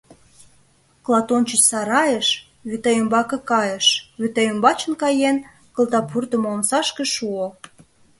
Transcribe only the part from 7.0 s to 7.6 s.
шуо.